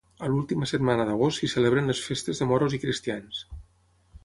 A 0.27 0.27
l'última 0.35 0.67
setmana 0.71 1.05
d'agost 1.09 1.41
s'hi 1.43 1.51
celebren 1.53 1.93
les 1.93 2.03
Festes 2.07 2.41
de 2.43 2.49
Moros 2.53 2.79
i 2.79 2.83
Cristians. 2.87 3.45